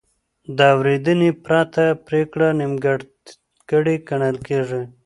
د 0.57 0.59
اورېدنې 0.75 1.29
پرته 1.45 1.83
پرېکړه 2.07 2.47
نیمګړې 2.59 3.95
ګڼل 4.09 4.37
کېږي. 4.47 4.83